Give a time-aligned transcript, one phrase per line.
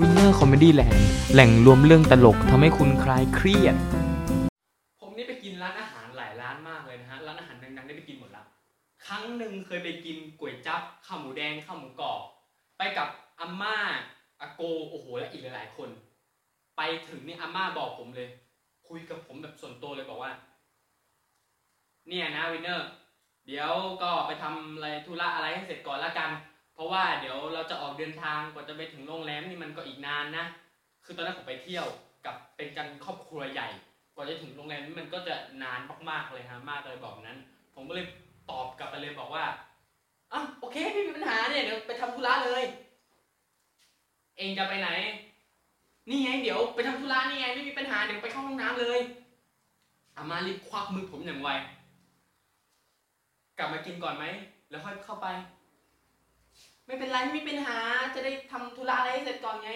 [0.00, 0.98] Winner Comedy Land
[1.32, 3.76] แหล่งรวมเรื่องตลกทำให้คุณคลายเครียด
[5.00, 8.44] ผมนี่ไปกินร้านอาหารหลายร้านมากเลยนะฮะ ร้านอาหารดังๆได้ไปกินหมดละ
[9.06, 12.20] ครั้งหนึ่งเคยไปกินก๋วยจั๊บข้าวหมูแดงข้าวหมูกรอบ
[12.78, 13.08] ไปกับ
[13.40, 13.76] อาม่า
[14.40, 15.88] อาโกโอ้โหและอีกหลายๆคน
[16.76, 18.28] ไปถึงนี่อาม่าบอกผมเลย
[18.88, 20.32] คุยกับผมแบบส่วนตัวเลยบอกว่า
[22.08, 22.88] เนี่ยนะวินเนอร์
[23.46, 23.72] เดี๋ยว
[24.02, 26.30] ก็ไปทำอะไรธุระอะไรให้เสร็จก่อนละกัน
[26.74, 30.46] เพราะว่าเดี๋ยวเราจะออกเดินทางกว่าจะไปถึงโรงแรมนี่มันก็อีกนานนะ
[31.04, 31.86] คือตอนนั้นผมไปเที่ยว
[32.26, 33.68] กับเป็นกันครอบครัวใหญ่
[34.14, 37.38] กว่าจะถึงโรงแรมนี่มันก็จะนานมากๆเลยฮะมากเลยบอกนั้น
[37.74, 38.06] ผมก็เลย
[38.50, 39.44] ตอบกลับไปเลยบอกว่า
[40.32, 42.62] อะโอเคไม่มีปัญหาเนี่ยเดี๋ยวไปทำธุระเลย
[44.36, 44.90] เองจะไปไหน
[46.08, 49.00] นี่ไงเดี๋ยวไปทำธุระนี่ไงไม่มีปัญหาเดี๋ยวไปเข้าห้องน้ำเลย
[50.16, 51.50] อามารีบควักมือผมอย่างไว
[53.58, 54.24] กลับมากินก่อนไหม
[54.70, 55.26] แล้วค่อยเข้าไป
[56.86, 57.78] ไม่เป็นไรไม่มีปัญหา
[58.14, 59.72] จะได้ทำธุระอะไรให้เสร็จก่อนไง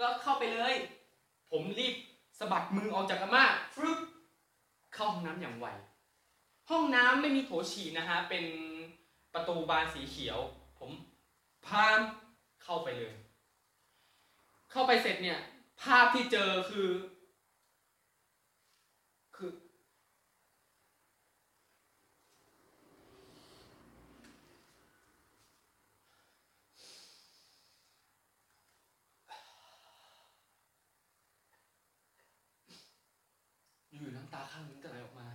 [0.00, 0.74] ก็เข้าไปเลย
[1.50, 1.94] ผมรีบ
[2.38, 3.44] สะบัดมือออกจากอาม่า
[3.74, 3.98] ฟึบ
[4.94, 5.66] เข้าห้องน้ำอย่างไว
[6.70, 8.44] ห้องน้ำไม่มีโถฉี่นะฮะ เป็น
[9.34, 10.38] ประตูบานสีเขียว
[10.78, 10.90] ผม
[11.66, 12.00] พาม
[12.62, 13.14] เข้าไปเลย
[14.70, 15.40] เข้าไปเสร็จเนี่ย
[15.82, 16.88] ภาพที่เจอคือ
[33.98, 35.28] อยู่ๆน้ำตาข้างนึงก็ไหลออกมา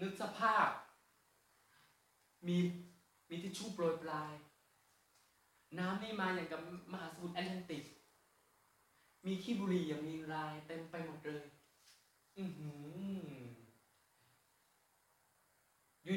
[0.00, 0.68] นึกสภาพ
[2.46, 2.56] มี
[3.28, 4.32] มีทิชชู่โปรยปลาย
[5.78, 6.60] น้ำนี่มาอย่างกับ
[6.92, 7.84] มหาสมุทรแอตแลนติก
[9.26, 11.44] มีขี้บุหรี่อย่างมีรายเต็มไปหมดเลย
[12.38, 13.46] อือหือ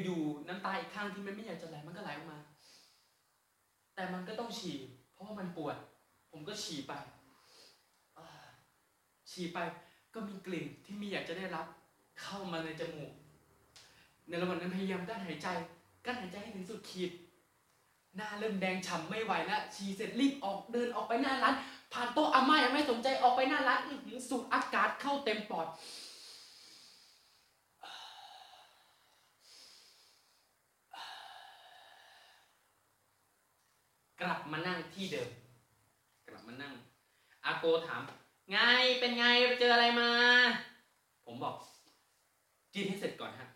[0.04, 2.38] อยู่ๆน้ำตาอีกข้างที่มันไม่อยากจะไหลมันก็ไหลออกมา
[3.94, 4.78] แต่มันก็ต้องฉี่
[5.12, 5.76] เพราะว่ามันปวด
[6.30, 6.92] ผมก็ฉี่ไป
[9.30, 9.58] ฉี่ไป
[10.14, 11.66] ก็มีกลิ่นที่มีอยากจะได้รับ
[12.22, 13.10] เข้ามาในจมูก
[14.28, 15.48] ในระหว่างนั้นพยายามกั้นหายใจ
[16.04, 17.10] กั้นหายใจให้ถึงสุดขีด
[18.16, 21.54] หน้าเริ่มแดงฉ่ำไม่ไหวแล้วฉี่เสร็จรีบออกเดินออกไปหน้าร้าน
[21.92, 23.80] ผ่านโต๊ะอาม่ายังไม่สนใจออกไปหน้าร้าน
[24.28, 25.66] สูดอากาศเข้าเต็มปอด
[34.20, 35.28] กลับมานั่งที่เดิม
[36.28, 36.72] กลับมานั่ง
[37.44, 38.02] อาโกถาม
[38.50, 38.58] ไง
[39.00, 40.08] เป็นไงไเจออะไรมา
[41.26, 41.54] ผมบอก
[42.74, 43.48] กินให้เสร็จก่อนฮะ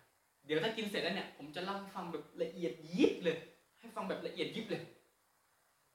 [0.46, 3.36] เดี๋ยวถ้ากินเสร็จแล้วเนี่ย ผมจะเล่าให้ฟังแบบละเอียดยิบเลย
[3.80, 4.82] ให้ฟังแบบละเอียดยิบเลย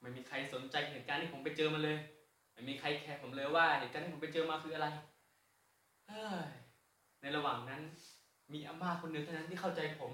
[0.00, 1.96] ไม่มีใครสนใจเหตุการณ์ที่ผมไปเจอมาเลย
[2.52, 4.86] ไม่มีใครแคร์ผมเลยว่าเหตุการณ์ที่ผมไปเจอมาคืออะไร
[6.06, 6.50] เฮ้ย
[7.20, 7.80] ในระหว่างนั้น
[8.52, 10.12] มีอาม่าคนหนึ่งเท่านั้นที่เข้าใจผม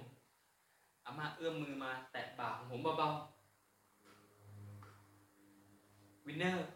[1.05, 3.17] อาม่าเอื้อมมือมาแตะบ่าของผมเบาๆ
[6.27, 6.67] วินเนอร์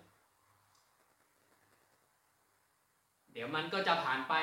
[3.33, 4.35] เดี๋ยวมันก็จะผ่านไป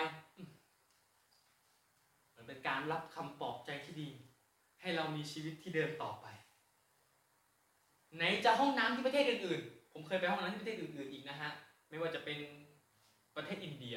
[2.36, 4.10] มันเป็นการรับคำปลอบใจที่ดี
[4.82, 6.26] ให้เรามีชีวิตที่เดินต่อไป
[8.16, 11.52] ไหนจะห้องน้ำที่ประเทศอื่นๆ ผมเคยไปห้องน้ำที่ประเทศอื่นๆอีกนะฮะ
[11.90, 12.38] ไม่ว่าจะเป็น
[13.36, 13.96] ประเทศอินเดีย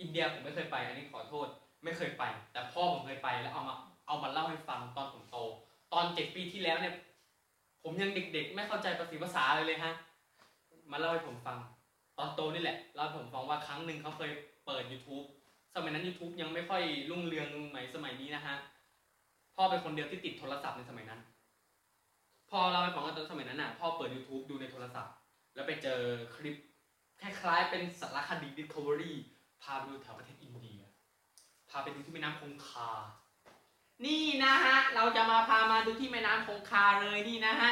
[0.00, 1.46] อินเดียผมไม่เคยไป อันนี้ขอโทษ
[1.84, 3.74] ไม่เคยไป แต่พ่อผมเคยไปแล้วเอามา
[4.06, 5.36] เอามาเล่าให้ฟังตอนผมโต
[5.92, 6.94] ตอนเจ็ดปีที่แล้วเนี่ย
[7.82, 9.92] ผมยังเด็กๆ ไม่เข้าใจภาษีภาษาเลยเลยฮะ
[10.90, 11.58] มาเล่าให้ผมฟัง
[12.20, 14.30] ตอนโตนี่แหละเล่าผมฟังว่าครั้งหนึ่งเขาเคย
[14.66, 15.26] เปิด YouTube
[15.74, 18.56] สมัยนั้น YouTube ยังไม่ค่อยรุ่งเรืองเหมือนสมัยนี้นะฮะ
[19.56, 21.20] พ่อเป็นคนเดียวที่ติดโทรศัพท์ในสมัยนั้น
[22.50, 25.14] พ่อเล่าให้ฟังว่าตอนสมัยนั้นน่ะพ่อเปิด YouTube ดูในโทรศัพท์
[25.54, 26.00] แล้วไปเจอ
[26.36, 26.56] คลิป
[27.20, 29.12] คล้ายๆเป็นสารคดี Discovery
[29.62, 30.80] พาไปดูแถวประเทศอินเดีย
[31.70, 32.90] พาไปดูที่แม่น้ำคงคา
[34.04, 37.70] นี่นะฮะ เราจะมาพามาดูที่แม่น้ำคงคาเลยนี่นะฮะ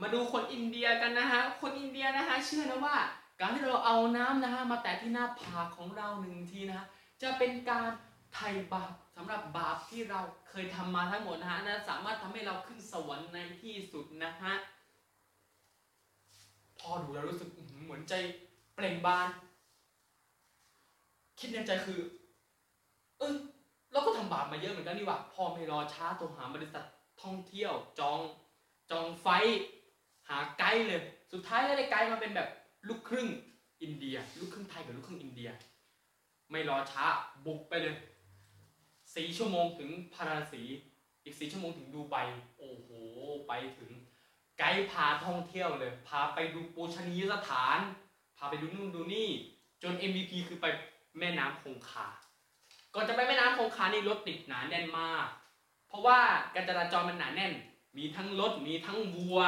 [0.00, 2.96] มาดูคนอินเดียกันนะฮะ คนอินเดียนะฮะ เชื่อนะว่า
[3.40, 6.86] การที่เราเอาน้ำนะฮะมาแตะที่หน้าผากของเราหนึ่งทีนะฮะ
[7.22, 7.88] จะเป็นการ
[8.34, 14.54] ไถ่บาปสำหรับบาปที่เราเคยทำมาทั้งหมดนะฮะนะสามารถทำให้เราขึ้นสวรรค์ในที่สุดนะฮะ
[16.78, 17.48] พอดูแล้วรู้สึก
[17.84, 18.14] เหมือนใจ
[18.74, 19.28] เปล่งบาน
[21.38, 22.00] คิดในใจคือ
[23.18, 23.34] เออ
[23.92, 26.84] เราก็ทำบาปมาเยอะเหมือนกันนี่หว่าพอไม่รอช้าโทรหาบริษัท
[27.22, 28.18] ท่องเที่ยวจอง
[28.90, 29.28] จองไฟ
[30.28, 32.48] หาไกด์เลย สุดท้ายก็ได้ไกด์มาเป็นแบบ
[32.88, 33.28] ลูกครึ่ง
[33.82, 35.50] อินเดีย ลูกครึ่งไทยกับลูกครึ่งอินเดีย
[36.50, 37.06] ไม่รอช้า
[37.46, 37.96] บุกไปเลย
[39.14, 40.62] สี่ชั่วโมงถึงพาราสี
[41.24, 42.16] อีกสี่ชั่วโมงถึงดูไบ
[42.58, 42.88] โอ้โห
[43.48, 43.90] ไปถึง
[44.58, 47.78] ไกด์พาท่องเที่ยวเลย พาไปดูปูชนียสถาน
[48.36, 49.30] พาไปดูนู่นดูนี่
[49.82, 50.66] จน MVP คือไป
[51.18, 52.08] แม่น้ำคงคา
[52.94, 55.26] ก่อนจะไปแม่น้ำคงคานี่รถติดหนาแน่นมาก
[55.88, 56.20] เพราะว่า
[56.54, 57.52] การจราจรมันหนาแน่น
[57.96, 59.40] มีทั้งรถมีทั้งวัว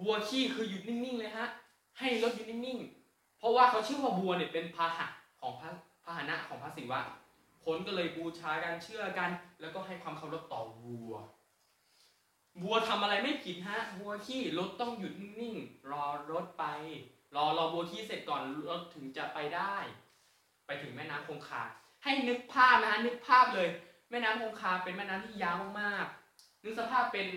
[0.00, 1.48] วัวขี้คือหยุดนิ่งๆเลยฮะ
[1.98, 5.06] ให้รถหยุดนิ่งๆ เพราะว่าเขาเชื่อว่าวัวเนี่ยเป็นพาหะ
[5.40, 5.70] ของพระ
[6.04, 7.00] พาหนะของพระศิวะ
[7.64, 9.30] คนก็เลยบูชากันเชื่อกัน
[9.60, 11.14] แล้วก็ให้ความเคารพต่อวัว
[12.62, 16.64] วัวทำอะไรไม่ผิดฮะ วัวขี้รถต้องหยุดนิ่งๆ รอรถไป
[17.36, 19.76] รอรอวัวขี้เสร็จก่อนรถถึงจะไปได้
[20.66, 21.62] ไปถึงแม่น้ำคงคา
[22.04, 23.68] ให้นึกภาพนะฮะนึกภาพเลย
[24.10, 26.06] แม่น้ำคงคาเป็นแม่น้ำที่ยาวมาก
[26.64, 27.28] นึกสภาพเป็น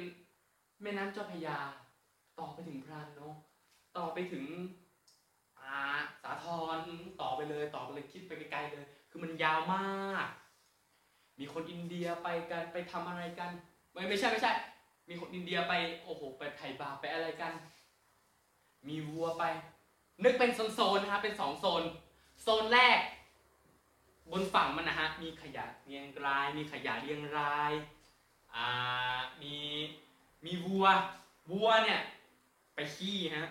[0.81, 1.59] แม่น้ำเจ้าพระยา
[2.39, 3.35] ต่อไปถึงพรานนก
[3.97, 4.45] ต่อไปถึง
[5.59, 5.79] อา
[6.23, 6.45] สาท
[6.75, 6.77] ร
[7.21, 10.27] ต่อไปเลยต่อไปเลยคิดไปไกลๆเลย คือมันยาวมาก
[11.39, 13.51] มีคนอินเดียไปกันไปทำอะไรกัน
[13.91, 14.53] ไม่ไม่ใช่ไม่ใช่
[15.09, 15.73] มีคนอินเดียไป
[16.03, 17.53] โอ้โหไปไถ่บาปไปอะไรกัน
[18.87, 19.43] มีวัวไป
[20.23, 21.83] นึกเป็นโซนๆนะครับเป็นสองโซน
[22.43, 22.99] โซนแรก
[24.31, 27.71] บนฝั่งมันนะฮะมีขยะเรียงราย มีขยะเรียงราย
[28.55, 28.67] อ่า
[29.41, 29.55] มี
[30.45, 30.85] มีวัว
[31.51, 32.01] วัวเนี่ย
[32.75, 33.49] ไปขี้ฮะ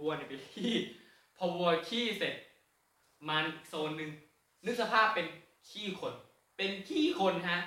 [0.00, 0.74] วัวเนี่ยไปขี้
[1.36, 2.34] พอวัวขี้เสร็จ
[3.28, 4.10] มันโซนหนึ่ง
[4.64, 5.26] นึกสภาพเป็น
[5.68, 6.14] ขี้คน
[6.56, 7.60] เป็นขี้คนฮะ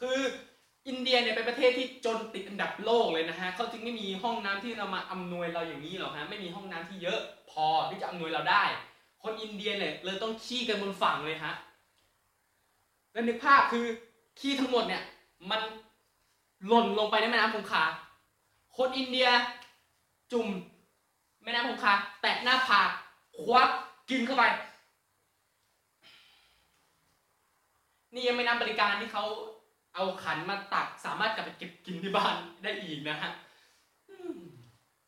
[0.00, 0.18] คือ
[0.88, 7.20] อินเดียเนี่ยเป็นประเทศที่จนติดอันดับโลกเลยนะฮะเขาจึงไม่มีห้องน้ำที่เรามาอำนวยเราอย่างนี้หรอกฮะไม่มีห้องน้ำที่เยอะ
[7.50, 8.64] พอที่จะอำนวยเราได้
[9.22, 11.54] คนอินเดียเนี่ยเลยต้องขี้กันบนฝั่งเลยฮะ
[13.12, 13.84] แล้วนึกภาพคือ
[14.40, 15.02] ขี้ทั้งหมดเนี่ย
[15.50, 15.60] มัน
[16.66, 17.84] หล่นลงไปในแม่น้ำคงคา
[18.76, 19.28] คนอินเดีย
[20.32, 20.48] จุ่ม
[21.44, 22.90] แม่น้ำคงคาแตะหน้าผาก
[23.42, 23.70] ควัก
[24.10, 24.44] กินเข้าไป
[28.14, 29.24] นี่ยังไม่นับบริการที่เขา
[29.94, 33.30] เอาขันมาตักสามารถกลับไปเก็บกินที่บ้านได้อีกนะฮะ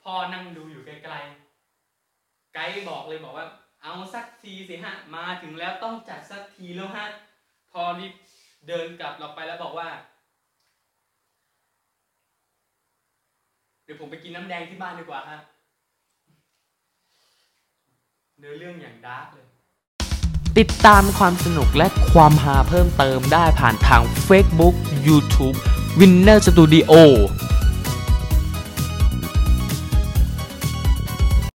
[0.03, 3.47] พอนั่งดูอยู่ไกลๆ ไกด์บอกเลยบอกว่า
[3.83, 7.07] เอาสักทีสิฮะ มาถึงแล้วต้องจัดสักทีแล้วฮะ
[7.71, 8.15] พอรีบ
[8.69, 9.89] เดินกลับเราไปแล้วบอกว่า
[13.85, 15.41] เดี๋ยวผมไปกินน้ำแดงที่บ้านดีกว่าฮะ
[18.41, 19.47] เนื้อเรื่องอย่างดาร์กเลย
[20.59, 24.75] ติดตามความสนุกและความฮาเพิ่มเติมได้ผ่านทาง Facebook
[25.09, 25.57] YouTube
[25.99, 26.93] Winner Studio